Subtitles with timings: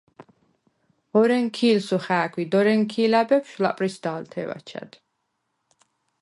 [1.19, 4.91] ორენქი̄ლსუ ხა̄̈ქვ ი დორენქი̄ლა̈ ბეფშვ ლა̈პრისდა̄ლთე̄ვ აჩა̈დ.